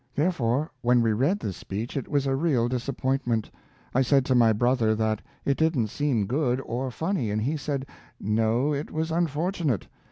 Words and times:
Therefore, 0.15 0.71
when 0.81 1.03
we 1.03 1.13
read 1.13 1.39
this 1.39 1.57
speech 1.57 1.95
it 1.95 2.07
was 2.07 2.25
a 2.25 2.35
real 2.35 2.67
disappointment. 2.67 3.51
I 3.93 4.01
said 4.01 4.25
to 4.25 4.33
my 4.33 4.51
brother 4.51 4.95
that 4.95 5.21
it 5.45 5.57
didn't 5.57 5.89
seem 5.89 6.25
good 6.25 6.59
or 6.61 6.89
funny, 6.89 7.29
and 7.29 7.39
he 7.43 7.55
said, 7.55 7.85
"No, 8.19 8.73
it 8.73 8.89
was 8.89 9.11
unfortunate. 9.11 9.85